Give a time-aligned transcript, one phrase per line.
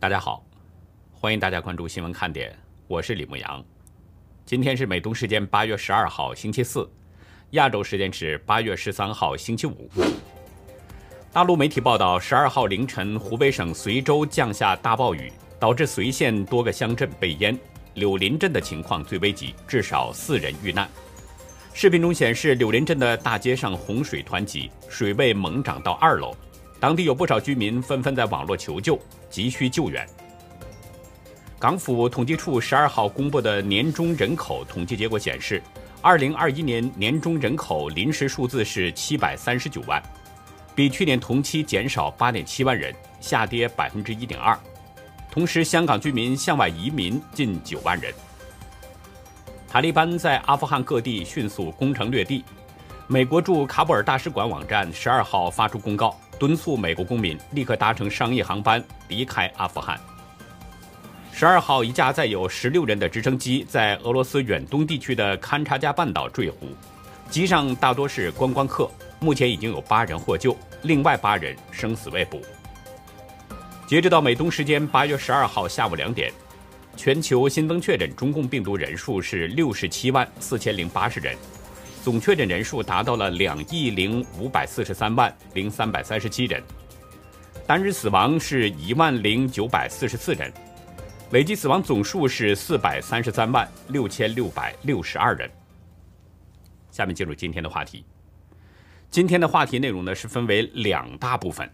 [0.00, 0.44] 大家好，
[1.10, 2.56] 欢迎大家关注新闻看点，
[2.86, 3.64] 我是李牧阳。
[4.46, 6.88] 今天是美东时间八月十二号星期四，
[7.50, 9.90] 亚洲时间是八月十三号星期五。
[11.32, 17.58] 大陆媒体报道，十二号凌晨，湖北省随州降下大暴雨，导致随县多个乡镇被淹，
[17.94, 20.88] 柳林镇的情况最危急，至少四人遇难。
[21.74, 26.32] 视频中显示，柳林镇的大街上洪水湍急，水位猛涨到二楼。
[26.80, 30.06] 当地有不少居民纷纷在网络求救，急需救援。
[31.58, 35.60] 港府统计处十二号公布的年终人口统计结果显示，
[36.00, 40.00] 二零二一年年终人口临时数字是七百三十九万，
[40.72, 44.56] 比去年同期减少八点七万人，下跌百分之一点二。
[45.32, 48.14] 同时，香港居民向外移民近九万人。
[49.68, 52.44] 塔利班在阿富汗各地迅速攻城略地，
[53.08, 56.16] 美国驻喀布尔大使馆网站十二号发出公告。
[56.38, 59.98] 敦促美国公民立刻搭乘商业航班离开阿富汗。
[61.32, 66.68] 十二号，一架载有十六人的直升机在俄罗斯远东地区的勘察加半岛坠湖，
[67.30, 72.40] 机上大多是观光客，目前已经有八人获救，另外八人生死未卜。
[73.86, 76.32] 截止到美东时间八月十二号下午两点，
[76.96, 81.36] 全球新增确诊中共病毒人数是六十七万四千零八十人。
[82.08, 86.62] 总确诊人数达到了两亿零五百四十三万零三百三十七人，
[87.66, 90.50] 单日死亡是一万零九百四十四人，
[91.32, 95.50] 累计死亡总数是四百三十三万六千六百六十二人。
[96.90, 98.02] 下面进入今天的话题。
[99.10, 101.70] 今天的话题内容呢是分为两大部分：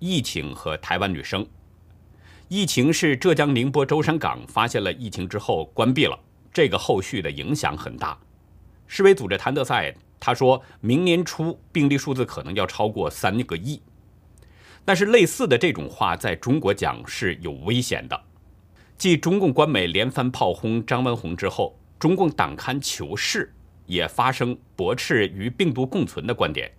[0.00, 1.46] 疫情和台湾女生。
[2.48, 6.18] 疫情是浙江宁波舟山港发现了疫情之后关闭了，
[6.52, 8.18] 这个后续的影响很大。
[8.86, 13.80] 世卫组织谭德赛他说明年初病例数字可能要超过三个亿，
[14.84, 18.20] 但是类似的这种话在中国讲是有危险的。
[18.96, 23.46] 继中共官媒连番炮轰张文宏之后，中共党刊《求是》
[23.84, 26.72] 也发声驳斥与病毒共存的观点。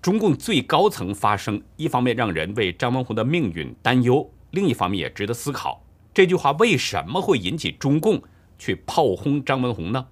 [0.00, 5.84] 中共最高层发声，一方面让人为张文宏的命运担忧，另一方面也值得思考：
[6.14, 8.22] 这句话为什么会引起中共
[8.58, 10.06] 去炮轰张文宏呢？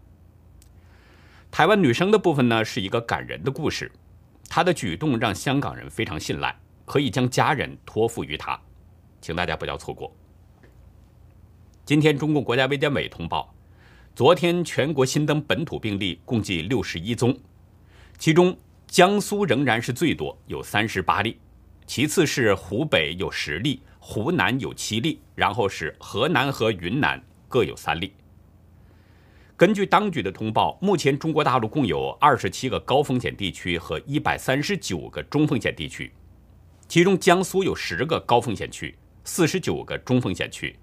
[1.56, 3.90] 台湾女生的部分呢，是一个感人的故事。
[4.46, 8.60] 她的举动让香港人非常信赖，可以将家人托付于她，
[9.22, 10.14] 请大家不要错过。
[11.86, 13.54] 今天，中共国家卫健委通报，
[14.14, 17.34] 昨天全国新增本土病例共计六十一宗，
[18.18, 18.54] 其中
[18.86, 21.40] 江苏仍然是最多，有三十八例，
[21.86, 27.18] 其次是湖北有十例，湖南有七例，然后是河南和云南
[27.48, 28.12] 各有三例。
[29.56, 36.12] 根据当局的通报，目前中国大陆共有二十七个高风险地区和一百三十九个中风险地区，
[36.86, 38.94] 其中江苏有十个高风险区，
[39.24, 40.76] 四十九个中风险区；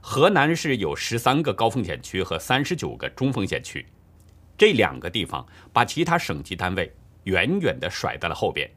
[0.00, 3.84] 河南是有十三个高风险区和三十九个中风险区。
[4.56, 8.70] 这两个地方把其他省级单位远远地甩在了后边。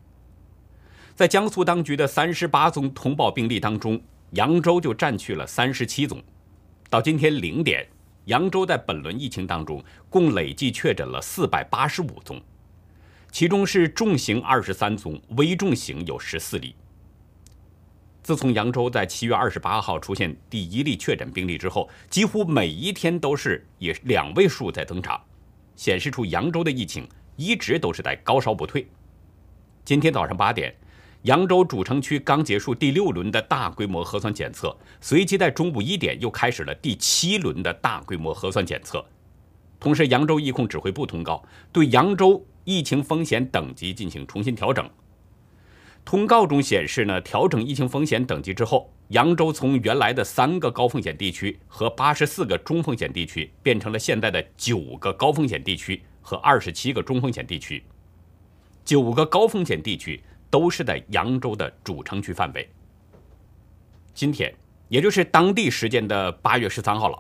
[1.13, 6.19] 在江苏当局的三十八宗通报病例当中，扬州就占据了三十七宗。
[6.89, 7.87] 到今天零点。
[8.25, 12.41] 扬州在本轮疫情当中共累计确诊了四百八十五宗，
[13.31, 16.75] 其中是重型二十三宗，危重型有十四例。
[18.22, 25.22] 自从扬州在七月二十八号出现第一例确诊病例之后，几乎每一天都是以两位数在增长，
[25.75, 28.88] 显示出扬州的疫情一直都是在高烧不退。
[29.83, 30.73] 今天早上八点。
[31.23, 39.03] 扬州主城区刚结束第六轮的大规模核酸检测，随即在中午一点又开始了第七轮的大规模核酸检测。
[39.79, 41.41] 同时，扬州疫控指挥部通告，
[41.72, 44.89] 对扬州疫情风险等级进行重新调整。
[46.03, 57.81] 通告中显示呢，调整疫情风险等级之后，扬州从原来的三个高风险地区和八十四个中风险地区，变成了现在的九个高风险地区和二十七个中风险地区。
[58.83, 60.21] 九个高风险地区。
[60.53, 62.69] 都是在扬州的主城区范围。
[64.13, 64.53] 今天，
[64.88, 67.19] 也就是当地时间的八月十三号了，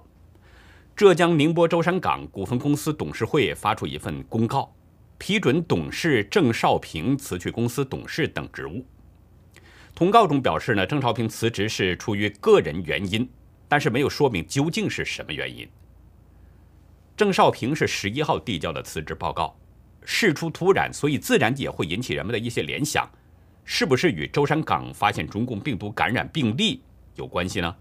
[0.95, 4.71] 浙江宁波舟山港股份公司董事会发出一份公告，
[5.17, 8.85] 批准董事郑少平辞去公司董事等职务。
[9.95, 13.27] 通告中表示呢，郑少平辞职是出于个人原因，
[13.67, 15.67] 但是没有说明究竟是什么原因。
[17.17, 19.57] 郑少平是十一号递交的辞职报告，
[20.05, 23.09] 事出突然，所以自然也会引起人们的一些联想。
[23.65, 26.81] 是不是与舟山港发现中共病毒感染病例
[27.15, 27.75] 有关系呢？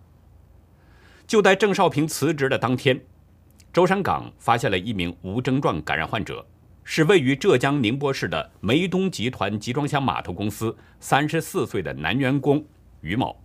[1.27, 3.01] 就在郑少平辞职的当天，
[3.73, 6.47] 舟山港发现了一名无症状感染患者，
[6.85, 12.65] 是位于浙江宁波市的梅东集团集装箱码头公司三十四岁的男员工
[13.01, 13.41] 于某。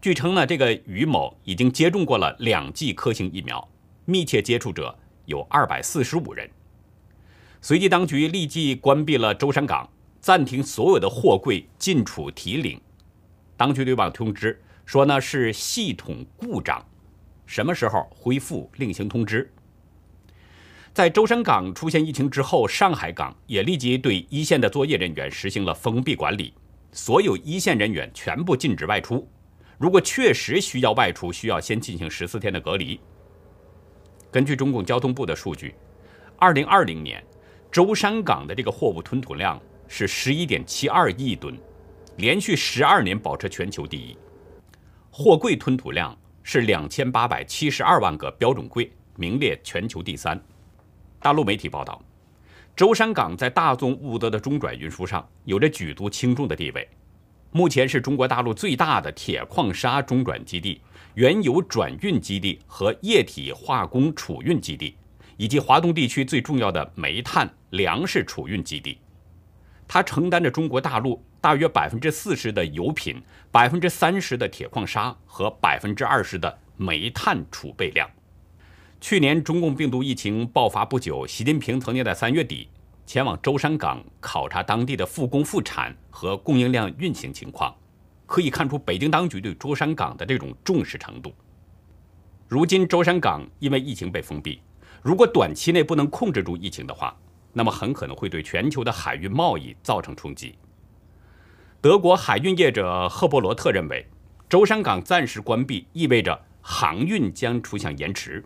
[0.00, 3.66] 据称呢，这个于某已经接种过了两剂科兴疫苗，
[4.04, 6.48] 密切接触者有二百四十五人。
[7.60, 9.88] 随即，当局立即关闭了舟山港，
[10.24, 12.80] 暂停所有的货柜进出提领。
[13.58, 16.82] 当局对网通知说呢是系统故障，
[17.44, 19.52] 什么时候恢复另行通知。
[20.94, 26.54] 在舟山港出现疫情之后，上海港也立即对一线的作业人员实行了封闭管理，
[26.90, 29.28] 所有一线人员全部禁止外出。
[29.76, 32.98] 如果确实需要外出，需要先进行十四天的隔离。
[34.30, 35.74] 根据中共交通部的数据，
[36.38, 37.22] 二零二零年。
[37.70, 41.58] 舟山港的这个货物吞吐量是十一点七二亿吨，
[42.16, 44.16] 连续十二年保持全球第一。
[45.10, 50.40] 货柜吞吐量是两千八百七十二万个标准柜，名列全球第三。
[51.20, 52.02] 大陆媒体报道，
[52.74, 56.88] 舟山港在大宗物资的中转运输上有着举足轻重的地位，
[57.52, 60.80] 目前是中国大陆最大的铁矿砂中转基地、
[61.14, 64.96] 原油转运基地和液体化工储运基地。
[65.36, 68.96] 以及华东地区最重要的煤炭、粮食储运基地，
[69.94, 78.10] 它承担着中国大陆大约百分之四十的油品、百分之三十的铁矿砂和百分之二十的煤炭储备量。
[79.00, 82.68] 去年中共病毒疫情爆发不久，习近平曾经在三月底
[83.06, 87.72] 前往舟山港考察当地的复工复产和供应量运行情况，
[88.26, 91.32] 可以看出北京当局对舟山港的这种重视程度。
[92.48, 94.60] 如今舟山港因为疫情被封闭。
[95.02, 97.14] 如果短期内不能控制住疫情的话，
[97.54, 100.58] 那么很可能会对全球的海运贸易造成冲击。
[101.80, 104.06] 德国海运业者赫伯罗特认为，
[104.48, 108.44] 舟山港暂时关闭意味着航运将出现延迟。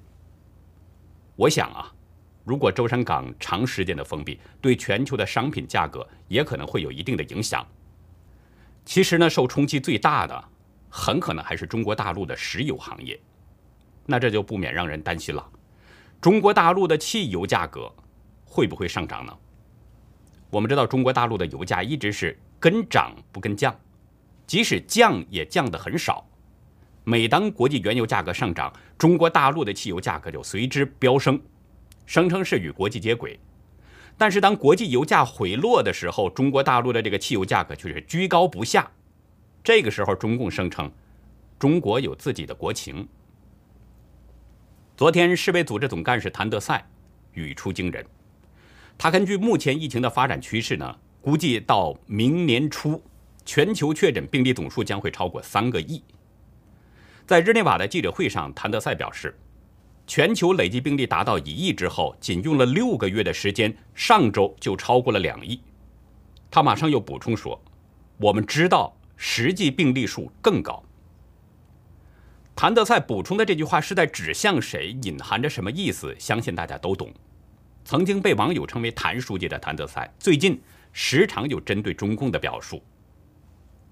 [1.36, 1.92] 我想啊，
[2.44, 7.66] 如果舟山港长时间的封闭，对全球的商品价格也可能会有一定的影响。
[8.84, 10.44] 其实呢，受冲击最大的
[10.88, 13.20] 很可能还是中国大陆的石油行业，
[14.04, 15.48] 那这就不免让人担心了。
[16.20, 17.92] 中国大陆的汽油价格
[18.48, 19.36] 会不会上涨呢？
[20.50, 23.78] 我们知道，中国大陆的油价一直是跟涨不跟降，
[24.46, 26.26] 即使降也降得很少。
[27.04, 31.40] 每当国际原油价格上涨，中国大陆的汽油价格就随之飙升，
[32.06, 33.38] 声称是与国际接轨。
[34.16, 38.90] 但是当国际油价回落的时候，中国大陆的这个汽油价格却是居高不下。
[39.62, 40.90] 这个时候，中共声称
[41.58, 43.06] 中国有自己的国情。
[44.96, 46.88] 昨天，世卫组织总干事谭德赛
[47.34, 48.04] 语出惊人。
[48.98, 53.00] 他根据目前疫情的发展趋势呢，估计到明年初，
[53.44, 56.02] 全球确诊病例总数将会超过三个亿。
[57.24, 59.38] 在日内瓦的记者会上，谭德赛表示，
[60.04, 65.60] 全球累计病例达到一亿之后，仅用了六个月的时间，上周就超过了两亿。
[66.50, 67.62] 他马上又补充说
[68.18, 70.82] ：“我们知道实际病例数更高。”
[72.56, 76.16] 谭德赛补充的这句话是在指向谁，隐含着什么意思？
[76.18, 77.12] 相信大家都懂。
[77.88, 80.60] 曾经被网友称为“谭书记”的谭德赛，最近
[80.92, 82.82] 时常有针对中共的表述。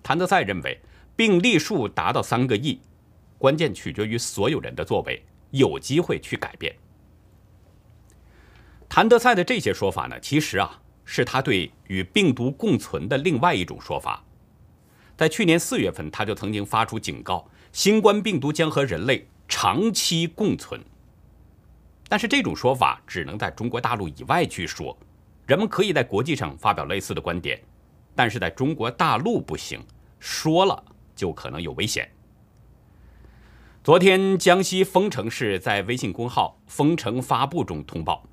[0.03, 0.79] 谭德赛认为，
[1.17, 2.79] 病例数达到三个亿，
[3.39, 6.77] 关键取决于所有人的作为，有机会去改变。
[8.87, 14.23] 谭德赛的这些说法呢，其实啊，是他对与病毒共存的另外一种说法。
[15.17, 17.49] 在去年四月份，他就曾经发出警告。
[17.73, 20.79] 新冠病毒将和人类长期共存，
[22.09, 24.97] 但是这种说法只能在中国大陆以外去说。
[25.47, 27.61] 人们可以在国际上发表类似的观点，
[28.15, 29.81] 但是在中国大陆不行，
[30.19, 30.85] 说了
[31.15, 32.11] 就可能有危险。
[33.85, 38.25] 昨天，江西丰城市在微信公号“丰城发布”中通报，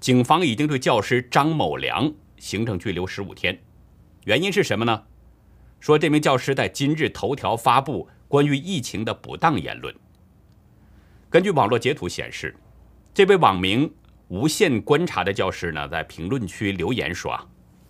[0.00, 3.58] 警方已经对教师张某良行政拘留十五天。
[4.24, 5.04] 原因是什么呢？
[5.78, 8.08] 说这名教师在今日头条发布。
[8.28, 9.94] 关于疫情的不当言论。
[11.30, 12.56] 根据网络截图显示，
[13.16, 13.90] 这位网名
[14.28, 17.46] “无限观察”的教师呢，在评论区留言说：“啊，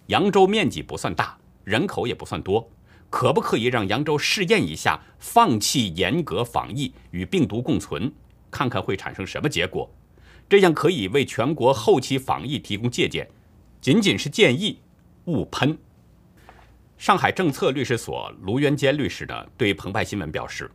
[0.07, 2.71] 扬州面积不算大，人口也不算多，
[3.11, 8.13] 可不可以让扬州试验一下，放弃严格防疫，与病毒共存，
[8.53, 9.93] 看看会产生什么结果？
[10.49, 13.29] 这样可以为全国后期防疫提供借鉴。
[13.81, 14.79] 仅仅是建议，
[15.25, 15.77] 勿喷。”
[16.97, 20.71] 上海政策律师所卢元坚律师呢，对澎湃新闻表示，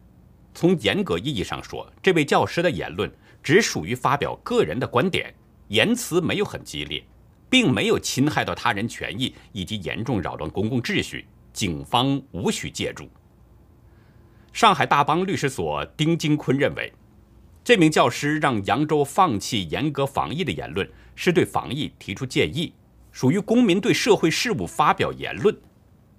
[0.53, 3.09] 从严格意义上说，这位教师的言论
[3.43, 5.33] 只属于发表个人的观点，
[5.69, 7.03] 言辞没有很激烈，
[7.49, 13.09] 并没有侵害到他人权益以及严重扰乱公共秩序，警方无需介入。
[14.53, 16.91] 上海大邦律师所丁金坤认为，
[17.63, 22.73] 这名教师让扬州放弃严格防疫的言论，是对防疫提出建议，
[23.11, 25.55] 属于公民对社会事务发表言论。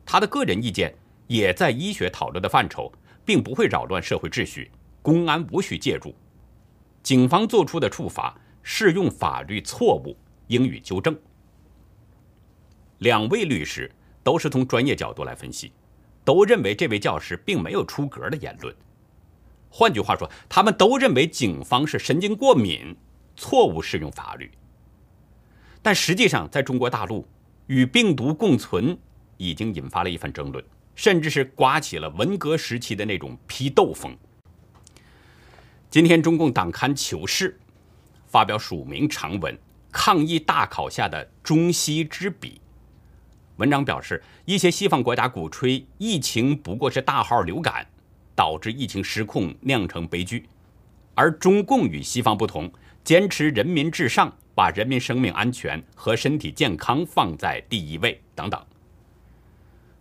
[0.05, 0.95] 他的个人意见
[1.27, 2.91] 也在医学讨论的范畴，
[3.25, 4.71] 并不会扰乱社会秩序，
[5.03, 6.15] 公安无需介入。
[7.03, 10.17] 警方做出的处罚适用法律错误，
[10.47, 11.17] 应予纠正。
[12.99, 13.91] 两位律师
[14.23, 15.73] 都是从专业角度来分析，
[16.25, 18.75] 都认为这位教师并没有出格的言论。
[19.69, 22.97] 换句话说，他们都认为警方是神经过敏，
[23.37, 24.51] 错误适用法律。
[25.81, 27.27] 但实际上，在中国大陆，
[27.67, 28.97] 与病毒共存
[29.39, 34.17] 已经引发了一番争论，甚至是刮起了文革时期的那种批斗风。
[35.93, 37.51] 今天，中共党刊《求是》
[38.27, 39.55] 发表署名长文，
[39.93, 42.59] 抗议大考下的中西之比。
[43.57, 47.87] 文章表示，一些西方国家鼓吹疫情不过是大号流感，
[48.35, 50.39] 导致疫情失控，酿成悲剧；
[51.15, 52.73] 而中共与西方不同，
[53.05, 54.33] 坚持人民至上。
[54.55, 58.59] 把人民生命安全和身体健康放在第一位，等等。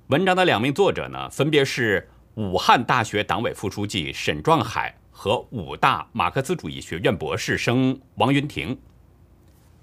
[0.08, 8.80] 文章的两名作者呢，分别是武汉大学党委副书记沈壮海和武大马克思主义学院博士生王云婷。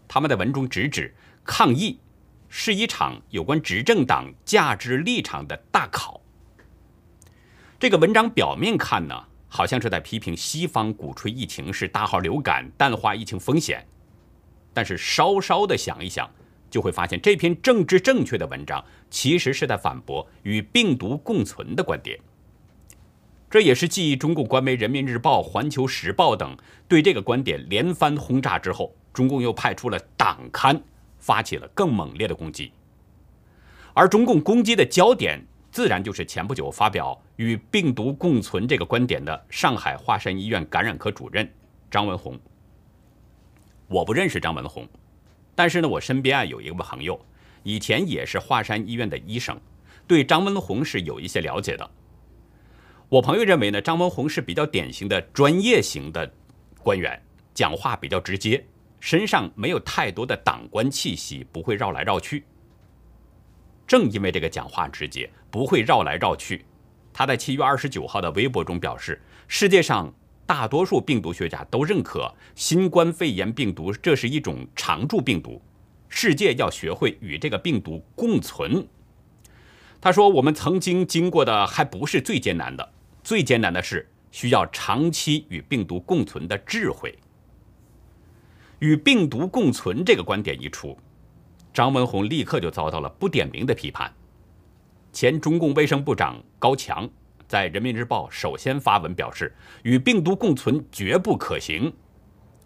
[0.09, 2.01] 他们的文中直指，抗疫
[2.49, 6.21] 是一场有关执政党价值立场的大考。
[7.79, 13.87] 这个文章表面看呢，好像是在批评西方鼓吹疫情是大号流感，淡化疫情风险。
[14.73, 16.29] 但是稍稍的想一想，
[16.71, 22.19] 就会发现这篇政治正确的文章其实是在反驳与病毒共存的观点。
[23.51, 26.55] 这也是继中共官媒《人民日报》《环球时报》等
[26.87, 30.79] 对这个观点连番轰炸之后，中共又派出了党刊
[31.19, 32.71] 发起了更猛烈的攻击。
[33.95, 41.51] 而中共攻击的焦点，自然就是前不久发表与病毒共存这个观点的上海华山医院感染科主任
[41.91, 42.39] 张文宏。
[43.87, 44.87] 我不认识张文宏，
[45.55, 47.19] 但是呢，我身边啊有一个朋友，
[47.63, 49.59] 以前也是华山医院的医生，
[50.07, 51.91] 对张文宏是有一些了解的。
[53.09, 56.31] 我朋友认为呢，张文宏是比较典型的专业型的
[56.83, 57.21] 官员，
[57.55, 58.65] 讲话比较直接，
[59.01, 62.45] 身上没有太多的党官气息，不会绕来绕去。
[63.87, 66.67] 正因为这个讲话直接，不会绕来绕去，
[67.13, 70.13] 他在七月二十九号的微博中表示，世界上。
[70.49, 75.61] 大多数病毒学家都认可新冠肺炎病毒，这是一种常驻病毒，
[76.09, 78.89] 世界要学会与这个病毒共存。
[80.01, 87.19] 他说：“我们曾经经过的还不是最艰难的，最艰难的是需要长期与病毒共存的智慧。”
[88.81, 90.97] 与病毒共存这个观点一出，
[91.73, 94.13] 张文宏立刻就遭到了不点名的批判。
[95.13, 97.09] 前中共卫生部长高强。
[97.49, 101.91] 在《人民日报》首先发文表示，与病毒共存绝不可行，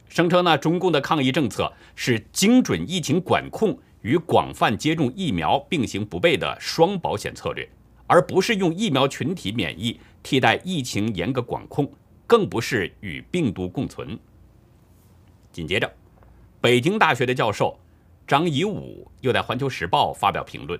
[0.09, 7.71] 声称呢，中共的抗疫政策是精准疫情管控与广泛接种疫苗并行不悖的双保险策略，
[8.09, 11.91] 而不是用疫苗群体免疫替代疫情严格管控，
[12.26, 14.19] 更不是与病毒共存。
[15.50, 15.93] 紧接着，
[16.61, 17.79] 北京大学的教授
[18.26, 20.79] 张颐武又在《环球时报》发表评论。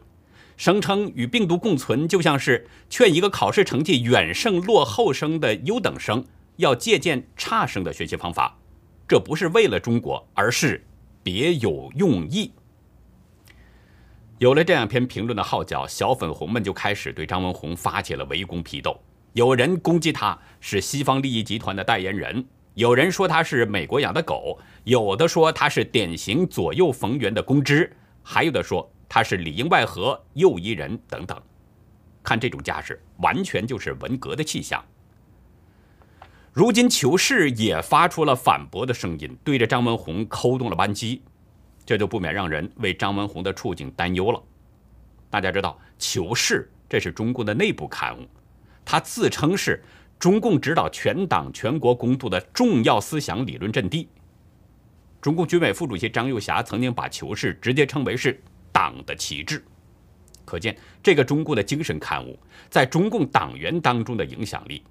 [0.57, 6.25] 声称与病毒共存，就像是劝一个考试成绩远胜落后生的优等生
[6.57, 8.57] 要借鉴差生的学习方法，
[9.09, 10.85] 这不是为了中国，而是
[11.23, 12.53] 别有用意。
[14.39, 19.01] 有了这样篇评论的号角，小粉红们就开始对张文宏发起了围攻批斗。
[19.33, 28.91] 有人攻击他是西方利益集团的代言人，有人说他是美国养的狗，有的说他是典型左右逢源的公知，还有的说。
[29.15, 31.39] 他是里应外合、诱疑人等等，
[32.23, 34.83] 看这种架势，完全就是文革的气象。
[36.51, 41.23] 如今求是也发出了反驳的声音，对着张文宏扣动了扳机，
[41.85, 44.43] 这就不免让人为张文宏的处境担忧了。
[45.29, 48.27] 大家知道，求是这是中共的内部刊物，
[48.85, 49.83] 他自称是
[50.19, 54.09] 中共指导全党全国工作的重要思想理论阵地。
[55.21, 58.41] 中共军委副主席张又侠曾经把求是直接称为是。
[58.75, 59.63] 党的旗帜，
[60.47, 62.39] 可见这个中共的精神刊物
[62.71, 64.83] 在中共党员当中的影响力。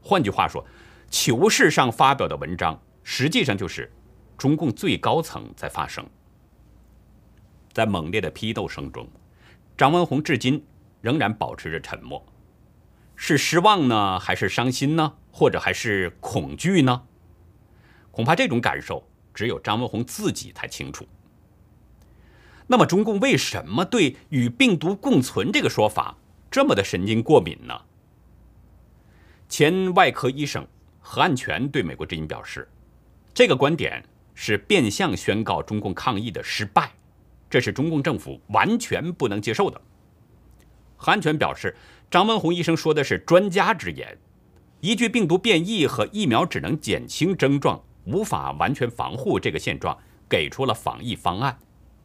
[0.00, 0.64] 换句话说，
[1.10, 3.90] 求是上发表的文章，实际上就是
[4.38, 6.06] 中共最高层在发声。
[7.72, 9.06] 在猛烈的批斗声中，
[9.76, 10.64] 张文宏至今
[11.00, 12.24] 仍然保持着沉默，
[13.22, 17.02] 是失望呢，还是伤心呢，或者还是恐惧呢？
[18.10, 21.06] 恐怕这种感受只有张文宏自己才清楚。
[22.66, 26.16] 那么，中共为什么对与病毒共存这个说法
[26.50, 27.78] 这么的神经过敏呢？
[29.50, 30.66] 前外科医生
[30.98, 32.66] 何安全对美国之音表示，
[33.34, 34.02] 这个观点
[34.34, 36.90] 是变相宣告中共抗疫的失败，
[37.50, 39.78] 这是中共政府完全不能接受的。
[40.96, 41.74] 何安全表示，
[42.10, 44.18] 张文宏医生说的是专家之言，
[44.80, 49.96] 依据病毒变异和疫苗只能减轻症状，无法完全防护这个现状，
[50.28, 51.56] 给出了防疫方案，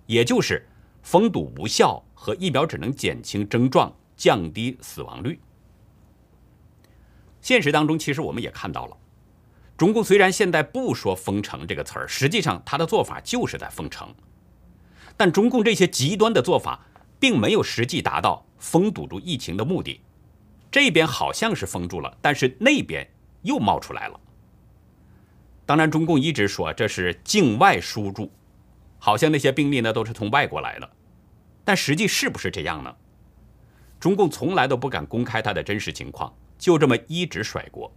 [0.06, 0.64] 也就是
[1.02, 5.40] 封堵无效和疫苗只能减轻症状、降低死亡率。
[7.42, 8.96] 现实当中，其实我们也看到了，
[9.76, 14.14] 中共虽然现在不说封城这个词儿，实际上他的做法就是在封城。
[15.18, 16.86] 但中共这些极端的做法，
[17.20, 20.02] 并没有实际达到封堵住疫情的目的。
[20.72, 23.08] 这边好像是封住了，但是那边
[23.44, 24.20] 又冒出来了。
[25.68, 28.32] 当然，中共一直说这是境外输入，
[28.98, 30.90] 好像那些病例呢都是从外国来的。
[31.64, 32.96] 但实际是不是这样呢？
[34.00, 37.94] 中共从来都不敢公开它的真实情况，就这么一直甩锅。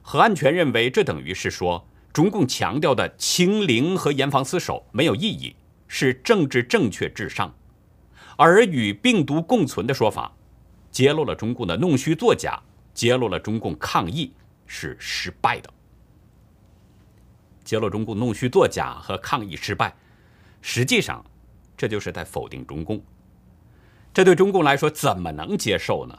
[0.00, 5.54] 何安全认为，这等于是说，中共强调的清零和严防死守没有意义。
[5.88, 7.54] 是政治正确至上，
[8.36, 10.30] 而与病毒共存的说法，
[10.90, 12.62] 揭露了中共的弄虚作假，
[12.92, 14.32] 揭露了中共抗疫
[14.66, 15.72] 是失败的。
[17.64, 19.94] 揭露中共弄虚作假和抗疫失败，
[20.60, 21.24] 实际上
[21.76, 23.02] 这就是在否定中共。
[24.12, 26.18] 这对中共来说怎么能接受呢？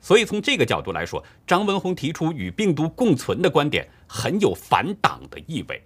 [0.00, 5.82] 所以从这个角度来说，张文宏提出与病毒共存的观点很有反党的意味。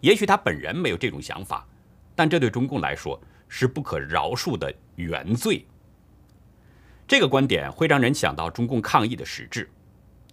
[0.00, 1.66] 也许他本人没有这种想法。
[2.14, 5.66] 但这对中共来说是不可饶恕的原罪。
[7.06, 9.68] 这个观点会让人想到中共抗疫的实质，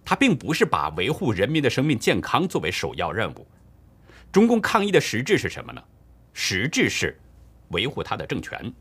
[0.04, 3.46] 它并不是把维护人民的生命健康作为首要任务。
[4.30, 5.82] 中共抗疫的实质是什么呢？
[6.32, 7.18] 实质是
[7.68, 8.72] 维护他的政权。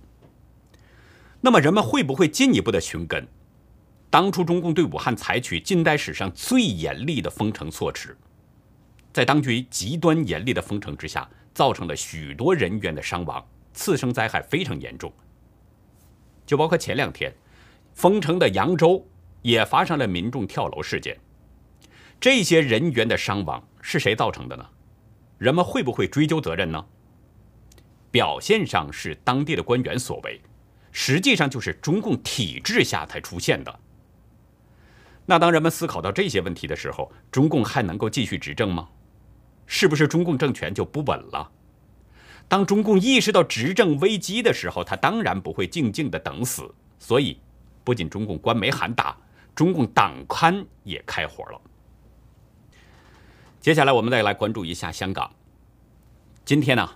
[1.39, 3.25] 那么人们会不会进一步的寻根？
[4.10, 8.18] 当初中共对武汉采取近代史上最严厉的封城措施，
[9.13, 11.30] 在当局极端严厉的封城之下。
[11.56, 13.42] 造成了许多人员的伤亡，
[13.75, 15.13] 次生灾害非常严重。
[16.46, 17.31] 就包括前两天，
[17.94, 19.05] 封城的扬州
[19.42, 21.16] 也发生了民众跳楼事件。
[22.20, 24.66] 这些人员的伤亡是谁造成的呢？
[25.38, 26.83] 人们会不会追究责任呢？
[28.09, 30.40] 表现上是当地的官员所为，
[30.92, 33.79] 实际上就是中共体制下才出现的。
[35.25, 38.88] 那当人们思考到这些问题的时候，中共还能够继续执政吗？
[39.66, 41.51] 是不是中共政权就不稳了？
[42.48, 46.74] 当中共意识到执政危机的时候，他当然不会静静的等死。
[47.00, 47.38] 所以，
[47.84, 49.18] 不仅中共官媒喊打，
[49.53, 51.62] 中共党刊也开火了。
[53.60, 55.31] 接下来，我们再来关注一下香港。
[56.46, 56.90] 今天呢，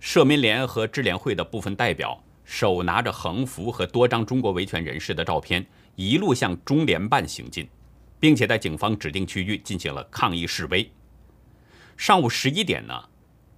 [0.00, 7.68] 社民联和支联会的部分代表手拿着横幅和多张中国维权人士的照片，一路向中联办行进，
[8.18, 10.90] 并且在警方指定区域进行了抗议示威。
[11.96, 13.04] 上午十一点呢，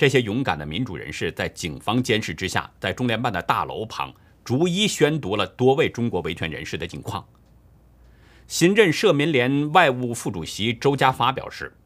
[0.01, 4.11] 这些勇敢的民主人士在警方监视之下，在中联办的大楼旁
[4.43, 7.23] 逐一宣读了多位中国维权人士的近况。
[8.47, 11.77] 新任社民联外务副主席周家发表示，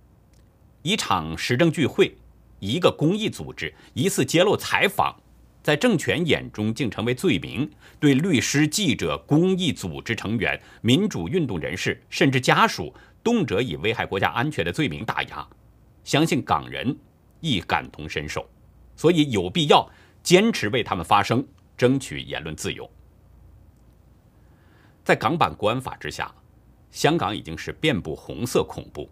[0.83, 2.17] 一场时政聚会，
[2.61, 5.17] 一个公益组织疑似揭露采访，
[5.61, 15.45] 在政权眼中竟成为罪名，对律师、记者、公益组织成员、民主运动人士甚至家属，动辄以危害国家安全的罪名打压。
[16.05, 16.97] 相信港人
[17.45, 18.49] 亦感同身受，
[18.97, 19.87] 所以有必要
[20.23, 22.91] 坚持为他们发声，争取言论自由。
[25.05, 26.35] 在港版国安法之下，
[26.91, 29.11] 香港已经是遍布红色恐怖，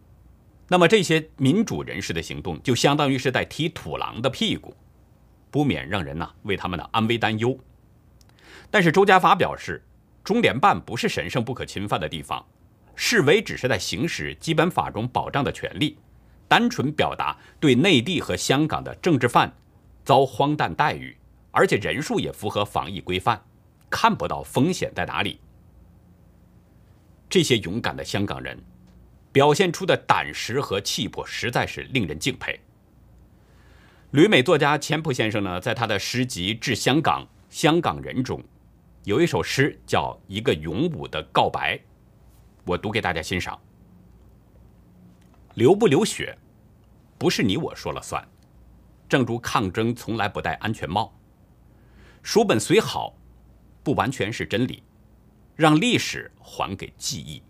[0.67, 4.75] 那么这些民主人士的行动就相当于是在踢土狼的屁股，
[5.51, 7.59] 不免让人呐为他们的安危担忧。
[8.71, 9.85] 但是周家发表示，
[10.25, 12.43] 中联办不是神圣不可侵犯的地方，
[12.95, 15.99] 示威只是在行使基本法中保障的权利。
[16.53, 19.51] 单纯表达对内地和香港的政治犯
[20.05, 21.17] 遭荒诞待遇，
[21.51, 23.43] 而且人数也符合防疫规范，
[23.89, 25.41] 看不到风险在哪里。
[27.31, 28.63] 这些勇敢的香港人
[29.33, 32.61] 表现出的胆识和气魄，实在是令人敬佩。
[34.11, 38.45] 旅美作家钱普先生呢，在他的诗集《致香港香港人》中，
[39.05, 41.77] 有一首诗叫《一个勇武的告白》，
[42.67, 43.59] 我读给大家欣赏。
[45.55, 46.37] 流不流血？
[47.23, 48.27] 不是你我说了算，
[49.09, 51.17] 正如抗争从来不戴安全帽。
[52.21, 53.15] 书本虽好，
[53.85, 54.83] 不完全是真理，
[55.55, 57.41] 让历史还给记忆。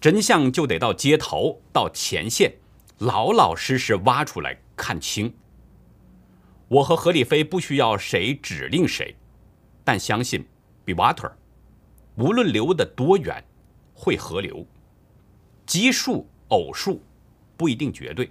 [0.00, 2.54] 真相就得到街头，到前线，
[2.98, 5.34] 老老实实挖出来看清。
[6.68, 9.16] 我和何立飞不需要谁指令谁，
[9.82, 10.46] 但相信
[10.84, 11.32] ，be water，
[12.14, 13.44] 无论流得多远，
[13.92, 14.64] 会河流。
[15.66, 17.02] 奇数偶数
[17.56, 18.30] 不一定绝对。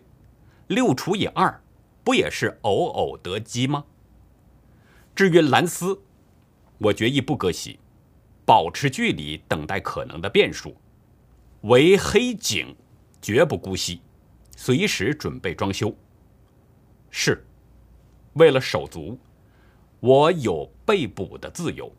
[0.72, 1.62] 六除以二，
[2.02, 3.84] 不也是偶偶得鸡吗？
[5.14, 6.02] 至于蓝斯，
[6.78, 7.78] 我决意不割席，
[8.46, 10.74] 保持距离，等待可能的变数。
[11.64, 12.74] 为黑警，
[13.22, 14.02] 绝不姑息，
[14.56, 15.94] 随时准备装修。
[17.10, 17.46] 是，
[18.34, 19.20] 为了手足，
[20.00, 21.94] 我有被捕的自由。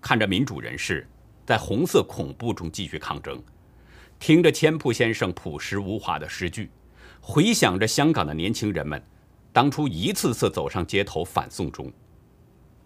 [0.00, 1.06] 看着民主人士
[1.44, 3.40] 在红色恐怖中继续抗争，
[4.22, 6.70] 听着千朴先生朴实无华的诗句，
[7.20, 9.02] 回想着香港的年轻人们
[9.52, 11.92] 当初一次次走上街头反送中，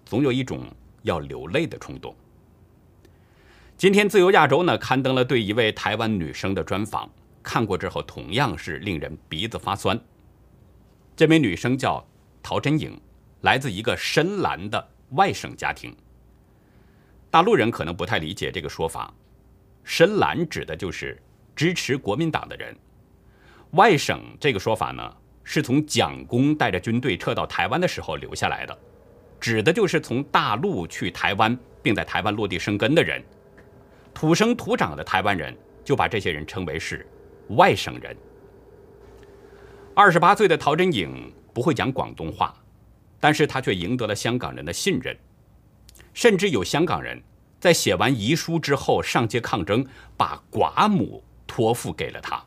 [0.06, 0.62] 总有一种。
[1.02, 2.16] 要流泪的冲动。
[3.76, 7.08] 今天，自由亚洲呢刊登了对一位台湾女生的专访，
[7.44, 10.00] 看过之后同样是令人鼻子发酸。
[11.14, 12.04] 这位女生叫
[12.42, 12.98] 陶真颖，
[13.42, 15.94] 来自一个深蓝的外省家庭。
[17.30, 19.14] 大陆人可能不太理解这个说法，
[19.84, 21.16] 深蓝指的就是
[21.56, 22.76] 支持国民党的人。
[23.72, 28.78] 外省这个说法呢，是从蒋公带着军队撤到台湾的时候留下来的。
[29.40, 33.22] 指的就是从大陆去台湾，并在台湾落地生根的人，
[34.14, 37.06] 土生土长的台湾人就把这些人称为是
[37.50, 38.16] 外省人。
[39.94, 42.54] 二十八岁的陶真颖不会讲广东话，
[43.20, 45.16] 但是她却赢得了香港人的信任，
[46.14, 47.22] 甚至有香港人
[47.60, 52.42] 在写完遗书之后上街抗争，把寡母托付给了他。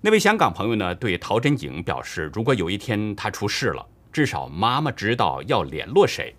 [0.00, 3.86] 那位香港朋友呢，对陶真颖表示，如果有一天他出事了。
[4.12, 6.36] 至少妈妈知道要联络谁，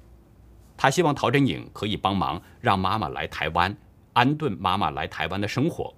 [0.78, 3.76] 他希望陶真颖可以帮忙让妈妈来台湾
[4.14, 5.92] 安顿妈妈来台湾的生活。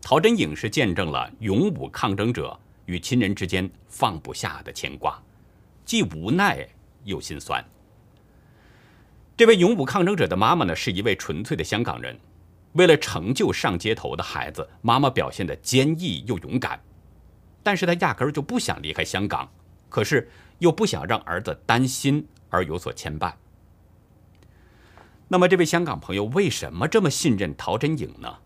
[0.00, 5.20] 陶真颖是见证了勇武抗争者与亲人之间放不下的牵挂，
[5.84, 6.64] 既无奈
[7.02, 7.64] 又心酸。
[9.36, 12.16] 这位勇武抗争者的妈妈呢，是一位纯粹的香港人，
[12.76, 16.80] 为了成就上街头的孩子，妈妈表现的坚毅又勇敢，
[17.62, 19.48] 但是她压根儿就不想离开香港。
[19.88, 23.32] 可是又不想让儿子担心而有所牵绊。
[25.28, 28.38] 那么，这位香港朋友为什么这么信任陶真颖呢？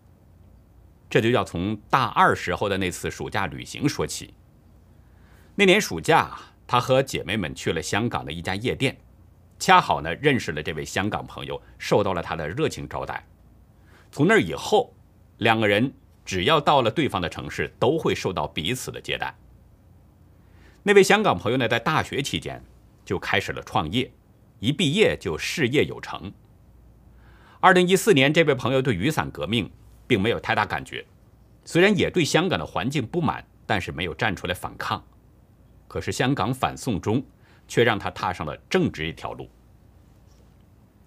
[1.09, 4.33] 这就要从大二时候的那次暑假旅行说起。
[5.55, 8.95] 那年暑假，他和姐妹们去了香港的一家夜店，
[9.59, 13.25] 恰好呢认识了这位香港朋友，受到了他的热情招待。
[14.11, 14.93] 从那以后，
[15.37, 15.91] 两个人
[16.25, 19.33] 只要到了对方的城市，都会受到彼此的接待。
[20.83, 22.61] 那位香港朋友呢，在大学期间
[23.05, 24.11] 就开始了创业，
[24.59, 26.31] 一毕业就事业有成。
[27.59, 29.71] 二零一四年，这位朋友对雨伞革命
[30.07, 31.05] 并没有太大感觉，
[31.63, 35.01] 虽然也对香港的环境不满，但是没有站出来反抗。
[35.87, 37.23] 可是香港反送中
[37.67, 39.49] 却让他踏上了政治一条路。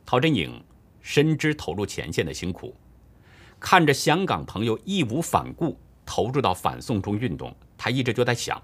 [0.07, 0.63] 陶真颖
[1.01, 2.75] 深知投入前线的辛苦，
[3.65, 8.63] 看着香港朋友义无反顾投入到反送中运动，他一直就在想。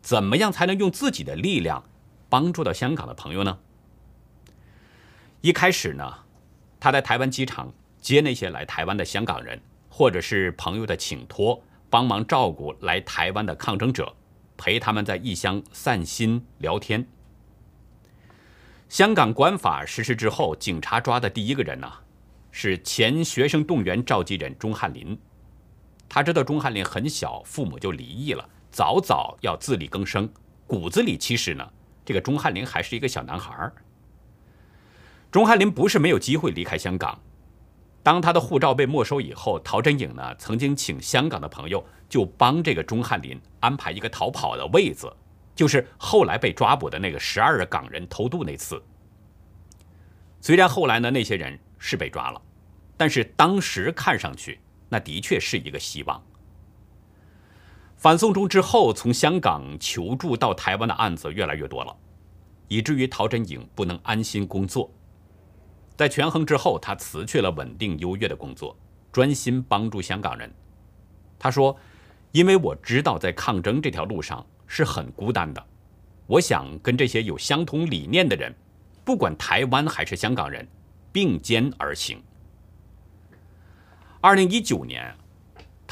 [0.00, 1.84] 怎么样才能用自己的力量
[2.30, 3.58] 帮助到香港的朋友呢？
[5.42, 6.20] 一开始呢，
[6.80, 14.16] 他在台湾机场接那些来台湾的香港人，或者是朋友的请托，帮忙照顾来台湾的抗争者，
[14.56, 17.06] 陪他们在异乡散心聊天。
[18.88, 21.92] 香港管法实施之后，警察抓的第一个人呢，
[22.50, 25.18] 是前学生动员召集人钟汉林。
[26.08, 28.48] 他知道钟汉林很小，父母就离异了。
[28.70, 30.28] 早早要自力更生，
[30.66, 31.68] 骨子里其实呢，
[32.04, 33.70] 这个钟汉林还是一个小男孩。
[35.30, 37.20] 钟汉林不是没有机会离开香港，
[38.02, 45.12] 当他的护照被没收以后，陶真颖呢曾经请香港的朋友就帮这个钟汉林安排一个逃跑的位子，
[45.54, 48.82] 就是后来被抓捕的那个十二港人偷渡那次。
[50.40, 52.40] 虽然后来呢那些人是被抓了，
[52.96, 56.22] 但是当时看上去那的确是一个希望。
[57.96, 61.96] 反送中之后，从香港求助到台湾的案子越来越多了，
[62.68, 64.88] 以至于陶真颖不能安心工作。
[65.96, 68.74] 在权衡之后，他辞去了稳定优越的工作，
[69.12, 70.50] 专心帮助香港人。
[71.38, 71.76] 他说
[72.32, 75.66] ：“因为我知道在抗争这条路上是很孤单的，
[76.26, 78.54] 我想跟这些有相同理念的人，
[79.04, 80.66] 不管台湾还是香港人，
[81.12, 82.22] 并肩而行。”
[84.20, 85.14] 二零一九年。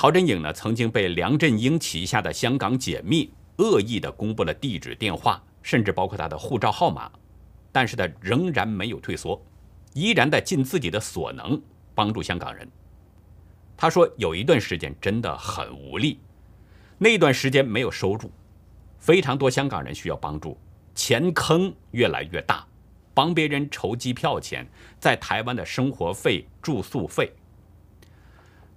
[0.01, 7.11] 陶真颖呢，曾经被梁振英旗下的香港解密恶意的公布了地址、电话，甚至包括他的护照号码，
[7.73, 9.45] 但是他仍然没有退缩，
[9.95, 11.61] 依然在尽自己的所能
[11.97, 12.71] 帮助香港人。
[13.77, 16.21] 他说有一段时间真的很无力，
[16.97, 18.31] 那段时间没有收入，
[19.01, 20.57] 非常多香港人需要帮助，
[20.95, 22.65] 钱坑越来越大，
[23.19, 24.65] 帮别人筹机票钱，
[25.01, 27.33] 在台湾的生活费、住宿费。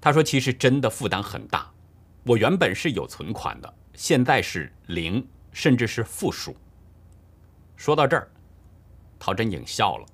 [0.02, 1.72] 他说：“其实真的负担很大，
[2.24, 6.56] 我原本是有存款的，现在是零，甚至是负数。”
[7.78, 8.32] 说到这儿，
[9.20, 10.08] 陶真颖笑了。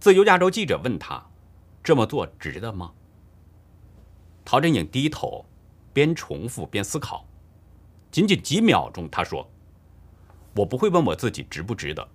[0.00, 1.24] 自由亚洲记者问他
[1.80, 2.90] ：“这么做值得吗？”
[4.44, 5.46] 陶真颖低头，
[5.92, 7.24] 边重复边思考。
[8.10, 9.48] 仅仅几秒钟，他说
[10.56, 12.08] ：“我不会问我自己值不值得，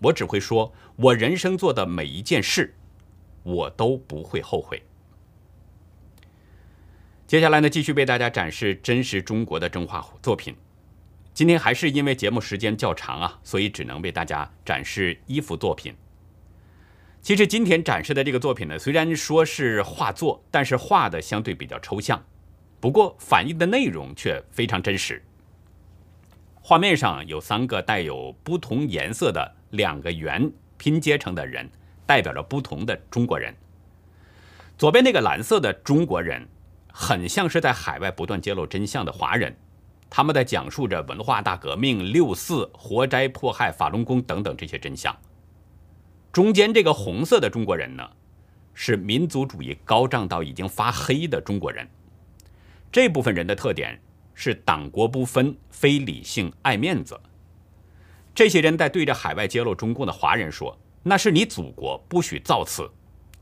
[0.00, 2.74] 我只会说，我人生做的每一件事，
[3.42, 4.82] 我都不会后悔。”
[7.26, 10.54] 接下来呢，继续为大家展示真实中国的真画作品。
[11.34, 15.92] 今天还是因为节目时间较长啊，所以只能为大家展示一幅作品。
[17.20, 22.24] 其实今天展示的这个作品呢，虽然说是画作，但是画的相对比较抽象，
[22.78, 25.24] 不过反映的内容却非常真实。
[26.62, 31.68] 画面上有三个带有不同颜色的两个圆拼接成的人，
[32.06, 33.54] 代表着不同的中国人。
[34.78, 36.46] 左边那个蓝色的中国人，
[36.92, 39.56] 很像是在海外不断揭露真相的华人，
[40.08, 45.16] 他们在讲述着文化大革命、六四、活摘迫害法轮功等等这些真相。
[46.32, 48.08] 中间这个红色的中国人呢，
[48.74, 51.88] 是民族主义高涨到已经发黑的中国人。
[52.92, 54.00] 这部分人的特点。
[54.38, 57.18] 是党国不分、非理性、爱面子。
[58.36, 62.86] 这些人在对着海外揭露中共的华人说：“那是你祖国，不许造次。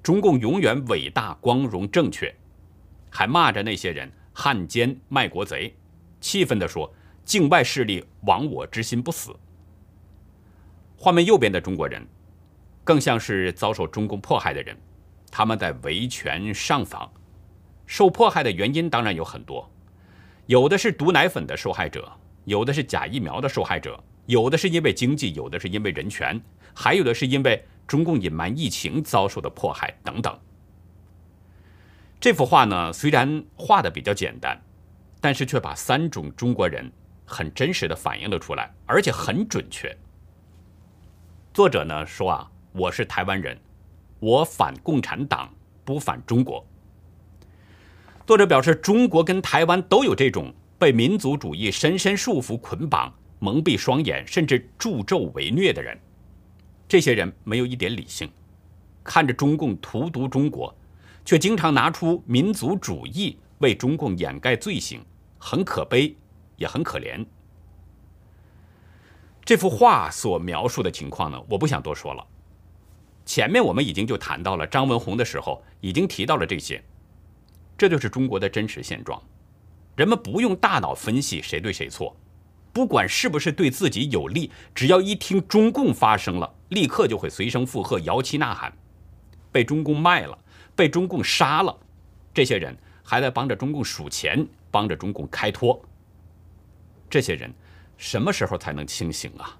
[0.04, 2.32] 中共永远伟大、光荣、正确。”
[3.10, 5.74] 还骂着那些人汉奸、卖国贼，
[6.20, 6.94] 气愤地说
[7.26, 9.34] ：“境外势力亡我之心不死。”
[10.96, 12.06] 画面右边的中国人，
[12.84, 14.76] 更像是遭受中共迫害的人，
[15.28, 17.12] 他们在维权上访，
[17.84, 19.68] 受迫害的原因当然有很多。
[20.46, 22.08] 有的是毒奶粉的受害者，
[22.44, 26.40] 有的是假疫苗的受害者，有的是因为经济，有的是因为人权，
[26.74, 30.38] 还有的是因为中共隐瞒疫情遭受的迫害等等。
[32.20, 34.58] 这幅画呢，虽然画的比较简单，
[35.20, 36.90] 但是却把三种中国人
[37.26, 39.94] 很真实的反映了出来，而且很准确。
[41.52, 43.58] 作者呢说啊，我是台湾人，
[44.20, 45.52] 我反共产党，
[45.84, 46.66] 不反中国。
[48.26, 55.98] 作者表示，中国跟台湾都有这种被民族主义深深束缚、捆绑、蒙蔽双眼，甚至助纣为虐的人。
[56.86, 58.30] 这些人没有一点理性，
[59.02, 60.74] 看着中共荼毒中国，
[61.24, 65.00] 却经常拿出民族主义为中共掩盖罪行，
[65.38, 66.14] 很可悲，
[66.56, 67.24] 也很可怜。
[69.44, 72.26] 这幅画所描述的情况呢，我不想多说了。
[73.26, 76.82] 前面我们已经就谈到了张文宏的时候，已经提到了这些。
[77.76, 79.20] 这就是中国的真实现状，
[79.96, 82.14] 人们不用大脑分析谁对谁错，
[82.74, 88.76] 不管是不是对自己有利，只要一听中共发声了，立刻就会随声附和、摇旗呐喊。
[89.52, 90.36] 被中共卖了，
[90.74, 91.78] 被中共杀了，
[92.34, 95.80] 这些人还在帮着中共数钱，帮着中共开脱。
[97.08, 97.54] 这些人
[97.96, 99.56] 什么时候才能清醒啊？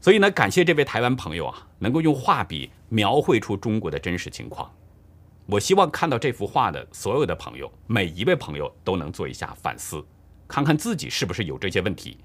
[0.00, 4.72] 所以呢，感谢这位台湾朋友啊，能够用画笔描绘出中国的真实情况。
[5.46, 10.06] 我希望看到这幅画的所有的朋友，每一位朋友都能做一下反思，
[10.48, 12.18] 看看自己是不是有这些问题。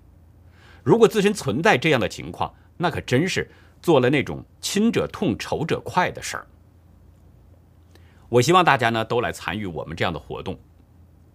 [0.82, 6.48] 如果自身存在这样的情况，那可真是做了那种亲者痛、仇者快的事儿。
[8.30, 10.58] 我希望大家呢都来参与我们这样的活动，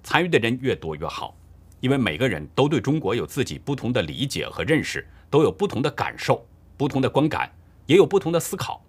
[0.02, 1.36] 参与的人越多越好，
[1.78, 6.44] 因为每个人都对中国有自己不同的理解和认识，都有不同的感受、
[6.76, 7.52] 不同的观感，
[7.86, 8.84] 也有不同的思考。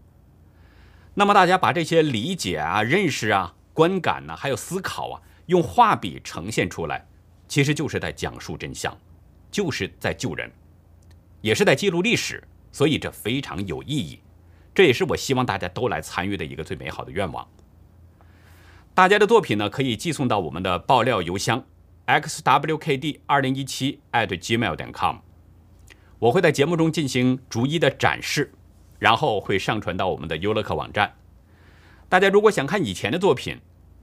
[1.13, 7.05] 那么大家把这些理解啊、认识啊、观感呢，还有思考啊，用画笔呈现出来，
[7.49, 8.97] 其实就是在讲述真相，
[9.51, 10.49] 就是在救人，
[11.41, 14.21] 也是在记录历史，所以这非常有意义。
[14.73, 17.45] 这也是我希望大家都来参与的一个最美好的愿望。
[18.93, 21.65] 大家的作品呢，可以寄送到我们的爆料邮箱
[22.07, 25.17] xwkd 二零一七 @gmail.com，
[26.19, 28.53] 我会在节目中进行逐一的展示。
[28.99, 31.15] 然后会上传到我们的优乐客网站。
[32.09, 33.57] 大家如果想看以前的作品，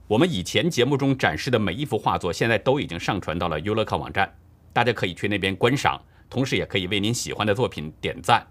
[0.07, 4.37] 我们以前节目中展示的每一幅画作，现在都已经上传到了优乐客网站，
[4.71, 8.47] 大家可以去那边观赏，同时也可以为您喜欢的作品点赞。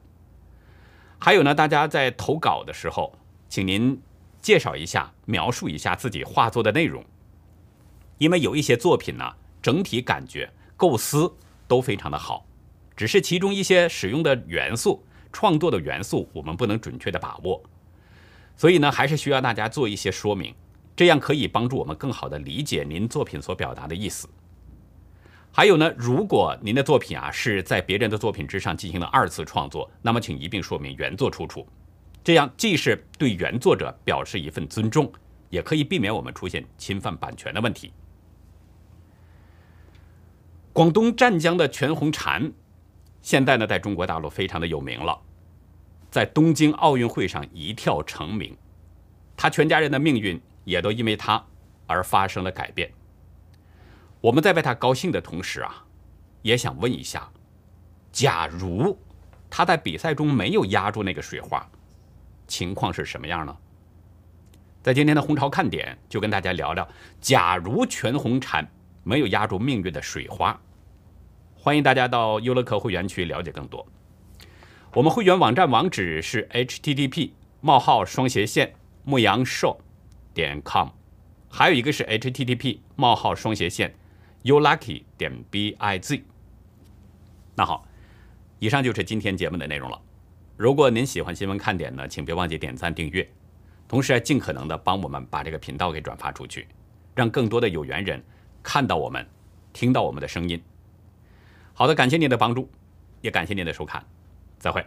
[1.18, 3.98] 还有呢，大家在投稿的时候，请您
[4.42, 7.02] 介绍一下、描述一下自己画作的内容，
[8.18, 9.24] 因为有一些作品呢，
[9.62, 11.32] 整体感觉、构思
[11.66, 12.44] 都非常的好，
[12.94, 15.02] 只是其中一些使用的元素。
[15.32, 17.62] 创作的元素我们不能准确的把握，
[18.56, 20.54] 所以呢，还是需要大家做一些说明，
[20.96, 24.26] 这样可以帮助我们更好的理解您作品所表达的意思。
[25.52, 31.66] 还有呢，如果您的作品啊是在别人的作品之上进行了二次创作，那么请一并说明原作出处，
[32.24, 35.10] 这样既是对原作者表示一份尊重，
[35.48, 37.92] 也可以避免我们出现侵犯版权的问题。
[40.72, 42.52] 广东湛江的全红婵。
[43.22, 45.18] 现在呢，在中国大陆非常的有名了。
[46.10, 48.56] 在东京奥运会上一跳成名，
[49.36, 51.42] 他全家人的命运也都因为他
[51.86, 52.90] 而发生了改变。
[54.20, 55.84] 我们在为他高兴的同时啊，
[56.42, 57.30] 也想问一下：
[58.10, 58.98] 假如
[59.48, 61.64] 他在比赛中没有压住那个水花，
[62.48, 63.56] 情况是什么样呢？
[64.82, 66.86] 在今天的红潮看点，就跟大家聊聊：
[67.20, 68.66] 假如全红婵
[69.04, 70.60] 没有压住命运的水花。
[71.54, 73.86] 欢迎大家到优乐客会员区了解更多。
[74.94, 78.74] 我们会员网站网址是 http: 冒号双斜线
[79.04, 79.76] 牧羊 show
[80.36, 80.90] 点 com，
[81.48, 83.94] 还有一个是 http: 冒号双斜线
[84.44, 86.20] ulucky 点 biz。
[87.54, 87.88] 那好，
[88.58, 89.98] 以上就是今天节目的内容了。
[90.58, 93.26] 如果您喜欢新闻看点呢，请别忘记点赞订阅，
[93.88, 96.68] 同时尽可能的帮我们把这个频道给转发出去，
[97.14, 98.22] 让更多的有缘人
[98.62, 99.26] 看到我们，
[99.72, 100.62] 听到我们的声音。
[101.72, 102.70] 好的，感谢您的帮助，
[103.22, 104.04] 也感谢您的收看，
[104.58, 104.84] 再会。